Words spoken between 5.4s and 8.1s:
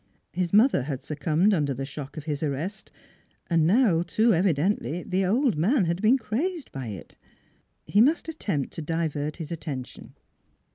man had been crazed by it. He